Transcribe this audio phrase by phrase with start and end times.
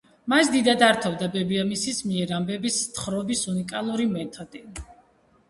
[0.31, 4.65] მას დიდად ართობდა ბებიამისის მიერ ამბების თხრობის უნიკალური მეთოდი.